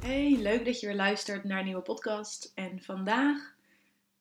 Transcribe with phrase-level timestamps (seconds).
[0.00, 2.52] Hey, leuk dat je weer luistert naar een nieuwe podcast.
[2.54, 3.54] En vandaag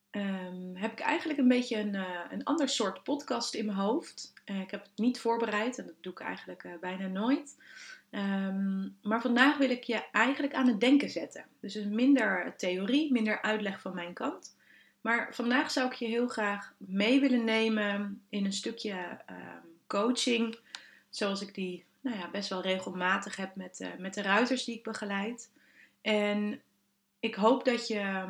[0.09, 4.33] ehm, heb ik eigenlijk een beetje een, uh, een ander soort podcast in mijn hoofd.
[4.45, 7.57] Uh, ik heb het niet voorbereid en dat doe ik eigenlijk uh, bijna nooit.
[8.11, 11.45] Um, maar vandaag wil ik je eigenlijk aan het denken zetten.
[11.59, 14.55] Dus minder theorie, minder uitleg van mijn kant.
[15.01, 20.59] Maar vandaag zou ik je heel graag mee willen nemen in een stukje um, coaching.
[21.09, 24.83] Zoals ik die nou ja, best wel regelmatig heb met, met de ruiters die ik
[24.83, 25.49] begeleid.
[26.01, 26.61] En
[27.19, 28.25] ik hoop dat je,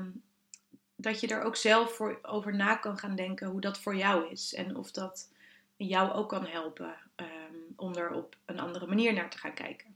[0.96, 4.30] dat je er ook zelf voor, over na kan gaan denken hoe dat voor jou
[4.30, 4.54] is.
[4.54, 5.32] En of dat
[5.76, 9.96] jou ook kan helpen um, om er op een andere manier naar te gaan kijken.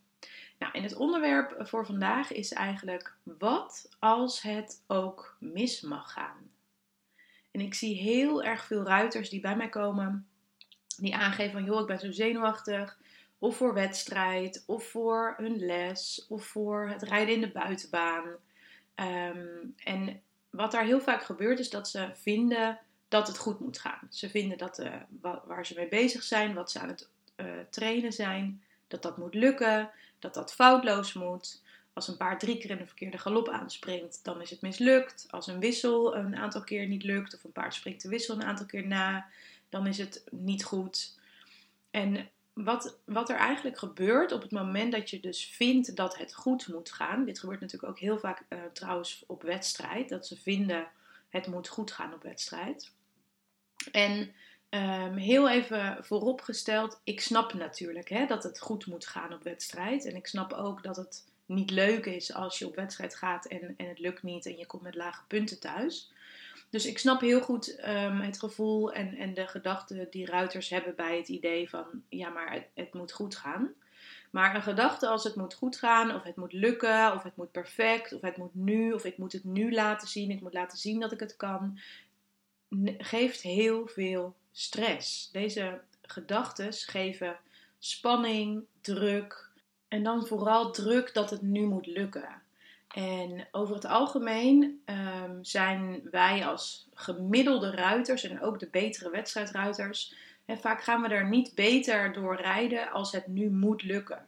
[0.59, 6.51] Nou, en het onderwerp voor vandaag is eigenlijk: wat als het ook mis mag gaan?
[7.51, 10.27] En ik zie heel erg veel ruiters die bij mij komen,
[10.97, 12.97] die aangeven van joh, ik ben zo zenuwachtig
[13.43, 18.25] of voor wedstrijd, of voor hun les, of voor het rijden in de buitenbaan.
[18.95, 23.79] Um, en wat daar heel vaak gebeurt is dat ze vinden dat het goed moet
[23.79, 24.07] gaan.
[24.09, 28.13] Ze vinden dat uh, waar ze mee bezig zijn, wat ze aan het uh, trainen
[28.13, 31.61] zijn, dat dat moet lukken, dat dat foutloos moet.
[31.93, 35.25] Als een paard drie keer in de verkeerde galop aanspringt, dan is het mislukt.
[35.29, 38.43] Als een wissel een aantal keer niet lukt, of een paard springt de wissel een
[38.43, 39.25] aantal keer na,
[39.69, 41.17] dan is het niet goed.
[41.91, 46.33] En wat, wat er eigenlijk gebeurt op het moment dat je dus vindt dat het
[46.33, 47.25] goed moet gaan.
[47.25, 50.09] Dit gebeurt natuurlijk ook heel vaak uh, trouwens op wedstrijd.
[50.09, 50.87] Dat ze vinden
[51.29, 52.91] het moet goed gaan op wedstrijd.
[53.91, 54.33] En
[54.69, 60.05] um, heel even vooropgesteld, ik snap natuurlijk hè, dat het goed moet gaan op wedstrijd.
[60.05, 63.73] En ik snap ook dat het niet leuk is als je op wedstrijd gaat en,
[63.77, 66.12] en het lukt niet en je komt met lage punten thuis.
[66.73, 70.95] Dus ik snap heel goed um, het gevoel en, en de gedachten die ruiters hebben
[70.95, 73.73] bij het idee van ja, maar het, het, moet goed gaan.
[74.31, 77.51] Maar een gedachte als het moet goed gaan, of het moet lukken, of het moet
[77.51, 80.77] perfect, of het moet nu, of ik moet het nu laten zien, ik moet laten
[80.77, 81.79] zien dat ik het kan,
[82.97, 85.31] geeft heel veel stress.
[85.31, 87.37] Deze gedachten geven
[87.79, 89.49] spanning, druk
[89.87, 92.42] en dan vooral druk dat het nu moet lukken.
[92.93, 100.15] En over het algemeen um, zijn wij als gemiddelde ruiters en ook de betere wedstrijdruiters,
[100.47, 104.25] vaak gaan we er niet beter door rijden als het nu moet lukken.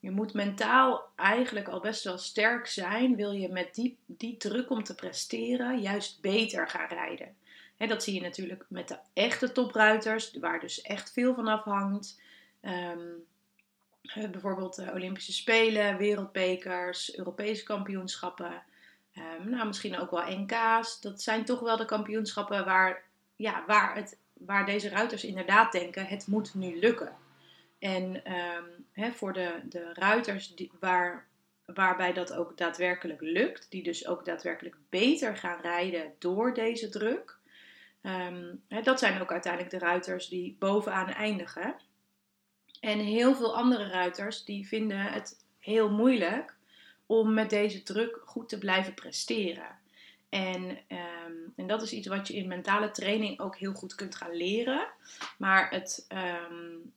[0.00, 4.70] Je moet mentaal eigenlijk al best wel sterk zijn, wil je met die, die druk
[4.70, 7.34] om te presteren juist beter gaan rijden.
[7.76, 12.20] Hè, dat zie je natuurlijk met de echte topruiters, waar dus echt veel van afhangt.
[12.62, 13.24] Um,
[14.02, 18.62] uh, bijvoorbeeld uh, Olympische Spelen, wereldbekers, Europese kampioenschappen.
[19.40, 21.00] Um, nou, misschien ook wel NK's.
[21.00, 23.04] Dat zijn toch wel de kampioenschappen waar,
[23.36, 27.16] ja, waar, het, waar deze ruiters inderdaad denken: het moet nu lukken.
[27.78, 28.22] En
[28.96, 31.26] um, voor de, de ruiters die, waar,
[31.64, 37.40] waarbij dat ook daadwerkelijk lukt, die dus ook daadwerkelijk beter gaan rijden door deze druk.
[38.02, 41.74] Um, dat zijn ook uiteindelijk de ruiters die bovenaan eindigen.
[42.82, 46.54] En heel veel andere ruiters die vinden het heel moeilijk
[47.06, 49.78] om met deze druk goed te blijven presteren.
[50.28, 54.14] En, um, en dat is iets wat je in mentale training ook heel goed kunt
[54.14, 54.86] gaan leren.
[55.38, 56.92] Maar het, um,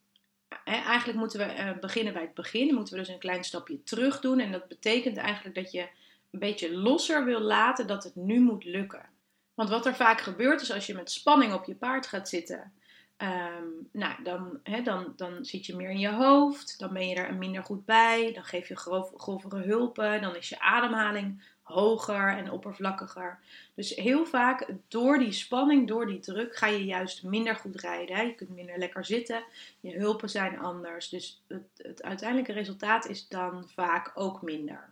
[0.64, 2.74] eigenlijk moeten we uh, beginnen bij het begin.
[2.74, 4.40] moeten we dus een klein stapje terug doen.
[4.40, 5.88] En dat betekent eigenlijk dat je
[6.32, 9.10] een beetje losser wil laten dat het nu moet lukken.
[9.54, 12.74] Want wat er vaak gebeurt is als je met spanning op je paard gaat zitten
[13.18, 17.36] Um, nou, dan, dan, dan zit je meer in je hoofd, dan ben je er
[17.36, 18.76] minder goed bij, dan geef je
[19.16, 23.40] grovere hulpen, dan is je ademhaling hoger en oppervlakkiger.
[23.74, 28.26] Dus heel vaak door die spanning, door die druk, ga je juist minder goed rijden.
[28.26, 29.44] Je kunt minder lekker zitten,
[29.80, 31.10] je hulpen zijn anders.
[31.10, 34.90] Dus het, het uiteindelijke resultaat is dan vaak ook minder.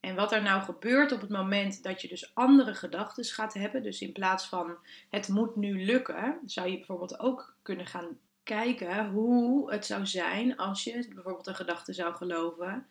[0.00, 3.82] En wat er nou gebeurt op het moment dat je dus andere gedachten gaat hebben,
[3.82, 4.76] dus in plaats van
[5.10, 10.56] het moet nu lukken, zou je bijvoorbeeld ook kunnen gaan kijken hoe het zou zijn
[10.56, 12.86] als je bijvoorbeeld een gedachte zou geloven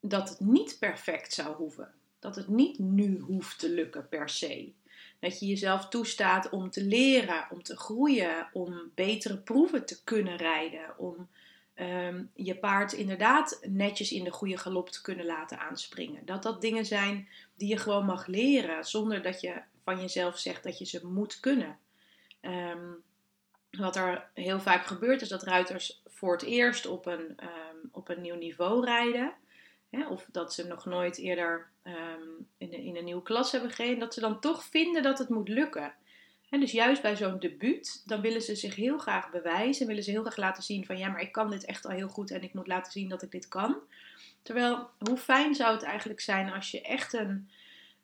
[0.00, 1.92] dat het niet perfect zou hoeven.
[2.18, 4.72] Dat het niet nu hoeft te lukken per se.
[5.20, 10.36] Dat je jezelf toestaat om te leren, om te groeien, om betere proeven te kunnen
[10.36, 11.28] rijden, om
[11.76, 16.26] Ehm, je paard inderdaad netjes in de goede galop te kunnen laten aanspringen.
[16.26, 20.62] Dat dat dingen zijn die je gewoon mag leren, zonder dat je van jezelf zegt
[20.62, 21.78] dat je ze moet kunnen.
[22.40, 22.92] Ehm,
[23.70, 28.08] wat er heel vaak gebeurt is dat ruiters voor het eerst op een, ehm, op
[28.08, 29.34] een nieuw niveau rijden.
[29.90, 31.68] Hè, of dat ze nog nooit eerder
[32.58, 33.98] in, in, een nieuwe klas hebben gereden.
[33.98, 35.94] Dat ze dan toch vinden dat het moet lukken.
[36.50, 39.86] En dus juist bij zo'n debuut, dan willen ze zich heel graag bewijzen.
[39.86, 42.08] Willen ze heel graag laten zien van ja, maar ik kan dit echt al heel
[42.08, 43.76] goed en ik moet laten zien dat ik dit kan.
[44.42, 47.48] Terwijl, hoe fijn zou het eigenlijk zijn als je echt een,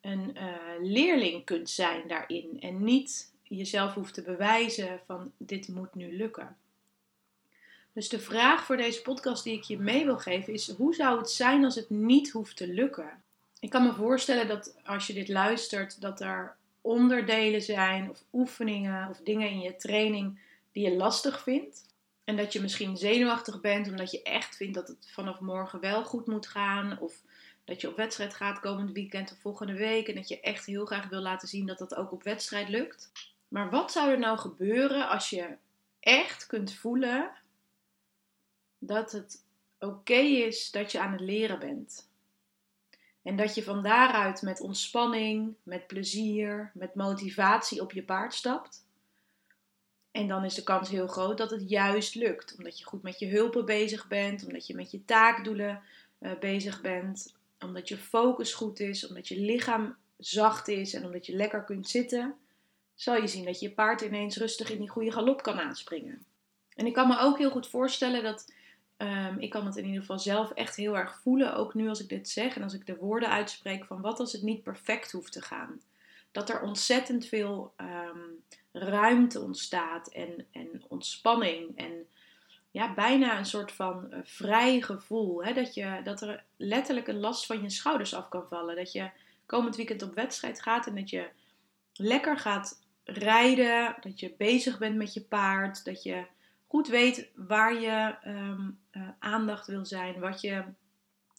[0.00, 2.60] een uh, leerling kunt zijn daarin.
[2.60, 6.56] En niet jezelf hoeft te bewijzen van dit moet nu lukken.
[7.92, 11.18] Dus de vraag voor deze podcast die ik je mee wil geven is: hoe zou
[11.18, 13.22] het zijn als het niet hoeft te lukken?
[13.60, 19.08] Ik kan me voorstellen dat als je dit luistert, dat er onderdelen zijn of oefeningen
[19.08, 20.40] of dingen in je training
[20.72, 21.90] die je lastig vindt.
[22.24, 26.04] En dat je misschien zenuwachtig bent omdat je echt vindt dat het vanaf morgen wel
[26.04, 26.98] goed moet gaan.
[26.98, 27.22] Of
[27.64, 30.08] dat je op wedstrijd gaat komend weekend of volgende week.
[30.08, 33.12] En dat je echt heel graag wil laten zien dat dat ook op wedstrijd lukt.
[33.48, 35.56] Maar wat zou er nou gebeuren als je
[36.00, 37.30] echt kunt voelen
[38.78, 39.44] dat het
[39.78, 42.10] oké is dat je aan het leren bent?
[43.22, 48.86] En dat je van daaruit met ontspanning, met plezier, met motivatie op je paard stapt.
[50.10, 52.54] En dan is de kans heel groot dat het juist lukt.
[52.56, 55.82] Omdat je goed met je hulpen bezig bent, omdat je met je taakdoelen
[56.20, 61.26] uh, bezig bent, omdat je focus goed is, omdat je lichaam zacht is en omdat
[61.26, 62.34] je lekker kunt zitten,
[62.94, 66.24] zal je zien dat je paard ineens rustig in die goede galop kan aanspringen.
[66.74, 68.52] En ik kan me ook heel goed voorstellen dat
[69.02, 72.00] Ehm, ik kan het in ieder geval zelf echt heel erg voelen, ook nu als
[72.00, 75.12] ik dit zeg en als ik de woorden uitspreek van wat als het niet perfect
[75.12, 75.80] hoeft te gaan.
[76.32, 78.18] Dat er ontzettend veel ehm,
[78.72, 82.06] ruimte ontstaat en, en ontspanning en
[82.70, 85.44] ja, bijna een soort van uh, vrij gevoel.
[85.44, 85.52] Hè?
[85.52, 88.76] Dat, je, dat er letterlijk een last van je schouders af kan vallen.
[88.76, 89.10] Dat je
[89.46, 91.28] komend weekend op wedstrijd gaat en dat je
[91.92, 93.96] lekker gaat rijden.
[94.00, 95.84] Dat je bezig bent met je paard.
[95.84, 96.24] Dat je
[96.72, 100.64] goed weet waar je ehm, eh, aandacht wil zijn, wat je,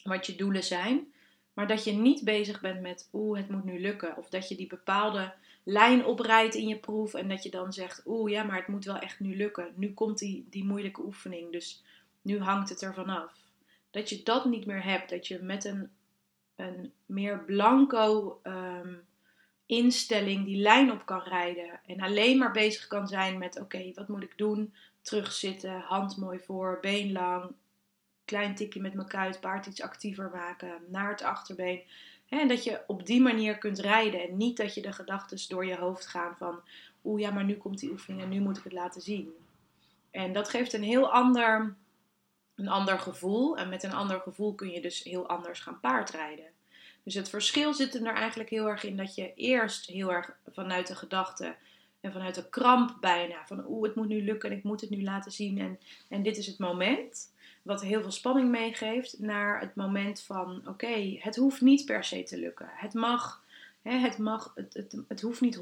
[0.04, 1.14] wat je doelen zijn.
[1.54, 4.18] Maar dat je niet bezig bent met, oeh, het moet nu lukken.
[4.18, 5.34] Of dat je die bepaalde
[5.64, 8.86] lijn oprijdt in je proef en dat je dan zegt, oeh, ja, maar het moet
[8.86, 9.74] wel echt nu lukken.
[9.76, 11.84] Nu komt die, die moeilijke oefening, dus
[12.22, 13.34] nu hangt het ervan af.
[13.92, 15.90] Dat je dat niet meer hebt, dat je met een,
[16.56, 18.94] een meer blanco ehm,
[19.76, 21.80] instelling die lijn op kan rijden.
[21.86, 24.74] En alleen maar bezig kan zijn met: oké, wat moet ik doen?
[25.02, 27.52] Terugzitten, hand mooi voor, been lang,
[28.26, 31.82] klein tikje met mijn kuit, paard iets actiever maken, naar het achterbeen.
[32.30, 35.66] En dat je op die manier kunt rijden en niet dat je de gedachten door
[35.66, 36.62] je hoofd gaan van:
[37.04, 39.34] oeh ja, maar nu komt die oefening en nu moet ik het laten zien.
[40.12, 41.76] En dat geeft een heel ander,
[42.56, 43.58] een ander gevoel.
[43.58, 46.46] En met een ander gevoel kun je dus heel anders gaan paardrijden.
[47.04, 50.88] Dus het verschil zit er eigenlijk heel erg in dat je eerst heel erg vanuit
[50.88, 51.56] de gedachte
[52.02, 54.90] en vanuit de kramp bijna van oeh, het moet nu lukken en ik moet het
[54.90, 55.80] nu laten zien en,
[56.10, 57.32] en dit is het moment.
[57.62, 62.24] Wat heel veel spanning meegeeft naar het moment van oké, het hoeft niet per se
[62.24, 62.70] te lukken.
[62.72, 63.44] Het mag,
[63.82, 65.62] hè, het, mag het, het, het hoeft niet 100%.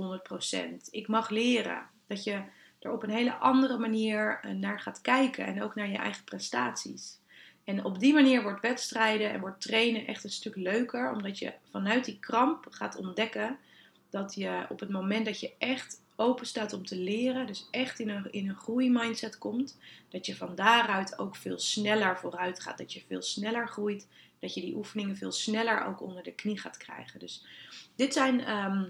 [0.92, 2.42] Ik mag leren dat je
[2.80, 6.24] er op een hele andere manier eh, naar gaat kijken en ook naar je eigen
[6.24, 7.20] prestaties.
[7.64, 11.54] En op die manier wordt wedstrijden en wordt trainen echt een stuk leuker, omdat je
[11.72, 13.58] vanuit die kramp gaat ontdekken
[14.10, 18.00] dat je op het moment dat je echt open staat om te leren, dus echt
[18.00, 19.78] in een, in een groeimindset komt,
[20.10, 24.08] dat je van daaruit ook veel sneller vooruit gaat, dat je veel sneller groeit,
[24.40, 27.20] dat je die oefeningen veel sneller ook onder de knie gaat krijgen.
[27.20, 27.46] Dus
[27.96, 28.86] dit zijn ehm,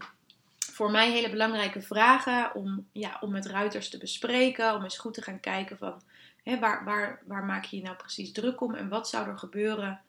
[0.57, 5.13] voor mij hele belangrijke vragen om, ja, om met ruiters te bespreken, om eens goed
[5.13, 6.01] te gaan kijken van
[6.43, 10.01] waar, waar, waar maak je je nou precies druk om en wat zou er gebeuren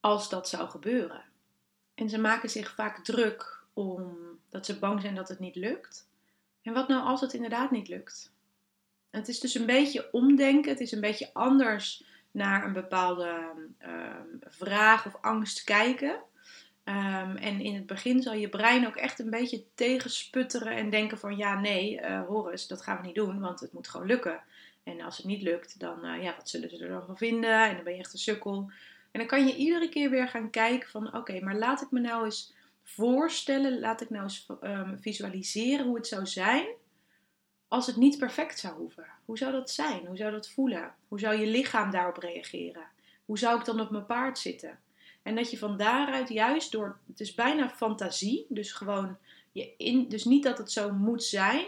[0.00, 1.24] als dat zou gebeuren?
[1.94, 6.08] En ze maken zich vaak druk omdat ze bang zijn dat het niet lukt.
[6.62, 8.32] En wat nou als het inderdaad niet lukt?
[9.10, 14.26] Het is dus een beetje omdenken, het is een beetje anders naar een bepaalde ehm,
[14.40, 16.20] vraag of angst kijken.
[16.84, 21.18] Ehm, en in het begin zal je brein ook echt een beetje tegensputteren en denken
[21.18, 24.40] van ja, nee, uh, Horus, dat gaan we niet doen, want het moet gewoon lukken.
[24.88, 27.62] En als het niet lukt, dan uh, ja, wat zullen ze er dan van vinden?
[27.68, 28.70] En dan ben je echt een sukkel.
[29.10, 32.00] En dan kan je iedere keer weer gaan kijken van oké, maar laat ik me
[32.00, 36.66] nou eens voorstellen, laat ik nou eens um, visualiseren hoe het zou zijn
[37.68, 39.06] als het niet perfect zou hoeven.
[39.24, 40.06] Hoe zou dat zijn?
[40.06, 40.94] Hoe zou dat voelen?
[41.08, 42.86] Hoe zou je lichaam daarop reageren?
[43.24, 44.78] Hoe zou ik dan op mijn paard zitten?
[45.22, 49.16] En dat je van daaruit juist door, het is bijna fantasie, dus gewoon
[49.52, 51.66] je in, dus niet dat het zo moet zijn,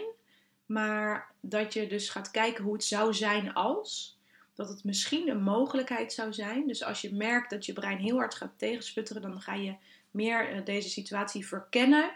[0.71, 4.19] maar dat je dus gaat kijken hoe het zou zijn als.
[4.55, 6.67] dat het misschien een mogelijkheid zou zijn.
[6.67, 9.75] Dus als je merkt dat je brein heel hard gaat tegensputteren, dan ga je
[10.11, 12.11] meer eh, deze situatie verkennen.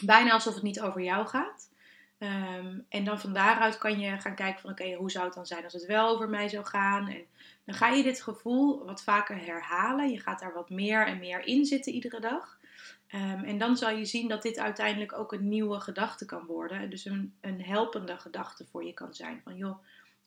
[0.00, 1.70] Bijna alsof het niet over jou gaat.
[2.18, 5.46] Ehm, en dan van daaruit kan je gaan kijken van oké, hoe zou het dan
[5.46, 7.08] zijn als het wel over mij zou gaan?
[7.08, 7.24] En
[7.64, 10.10] dan ga je dit gevoel wat vaker herhalen.
[10.10, 12.57] Je gaat daar wat meer en meer in zitten iedere dag.
[13.08, 16.90] Ehm, en dan zal je zien dat dit uiteindelijk ook een nieuwe gedachte kan worden.
[16.90, 19.40] Dus een, een helpende gedachte voor je kan zijn.
[19.44, 19.78] Van joh,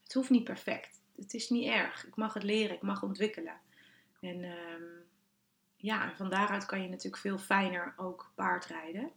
[0.04, 1.00] het hoeft niet perfect.
[1.16, 2.08] Het is niet erg.
[2.08, 3.60] Ik mag het leren, ik mag ontwikkelen.
[4.20, 5.04] En um,
[5.76, 9.12] ja, van daaruit kan je natuurlijk veel fijner ook paardrijden.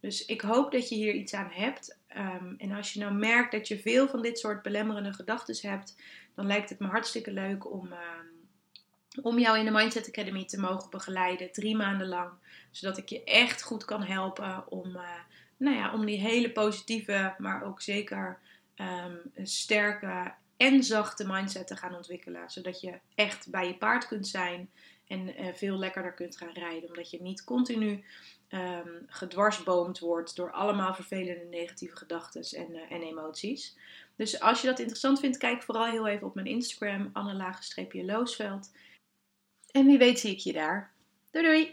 [0.00, 1.98] Dus ik hoop dat je hier iets aan hebt.
[2.06, 5.96] Ehm, en als je nou merkt dat je veel van dit soort belemmerende gedachten hebt,
[6.34, 8.26] dan lijkt het me hartstikke leuk om, ehm,
[9.22, 12.30] om jou in de Mindset Academy te mogen begeleiden, drie maanden lang.
[12.70, 15.10] Zodat ik je echt goed kan helpen om, uh,
[15.56, 18.38] nou ja, om die hele positieve, maar ook zeker
[18.76, 22.50] um, sterke en zachte mindset te gaan ontwikkelen.
[22.50, 24.70] Zodat je echt bij je paard kunt zijn
[25.06, 26.88] en uh, veel lekkerder kunt gaan rijden.
[26.88, 28.04] Omdat je niet continu
[28.50, 33.76] um, gedwarsboomd wordt door allemaal vervelende negatieve gedachten en, uh, en emoties.
[34.16, 38.70] Dus als je dat interessant vindt, kijk vooral heel even op mijn Instagram, Anne-Loosveld.
[39.78, 40.92] En wie weet zie ik je daar.
[41.30, 41.68] Doei doei!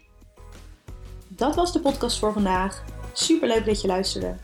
[1.27, 2.83] Dat was de podcast voor vandaag.
[3.13, 4.35] Super leuk dat je luisterde.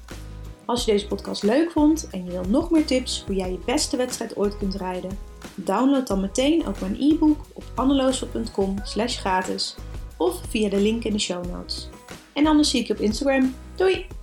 [0.66, 3.60] Als je deze podcast leuk vond en je wil nog meer tips hoe jij je
[3.66, 5.18] beste wedstrijd ooit kunt rijden,
[5.56, 9.76] download dan meteen ook mijn e-book op anneloosveld.com gratis
[10.18, 11.90] of via de link in de show notes.
[12.34, 13.56] En anders zie ik je op Instagram.
[13.76, 14.21] Doei!